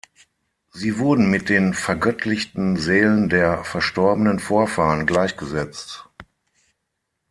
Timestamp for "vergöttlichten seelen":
1.75-3.29